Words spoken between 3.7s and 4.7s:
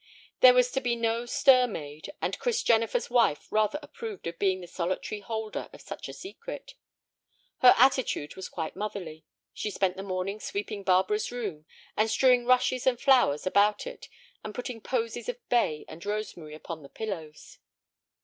approved of being the